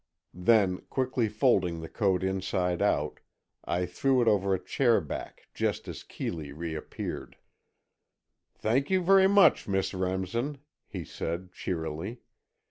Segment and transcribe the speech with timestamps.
[0.33, 3.19] Then, quickly folding the coat inside out,
[3.65, 7.37] I threw it over a chair back just as Keeley reappeared.
[8.55, 12.17] "Thank you very much, Miss Remsen," he said, cheerily.